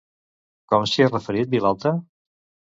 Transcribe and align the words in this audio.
Com 0.73 0.87
s'hi 0.93 1.05
ha 1.05 1.11
referit 1.13 1.53
Vilalta? 1.53 1.95